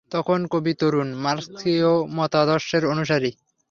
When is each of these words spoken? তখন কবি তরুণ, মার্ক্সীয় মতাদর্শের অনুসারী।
তখন 0.11 0.39
কবি 0.53 0.73
তরুণ, 0.79 1.09
মার্ক্সীয় 1.23 1.91
মতাদর্শের 2.17 2.83
অনুসারী। 2.85 3.31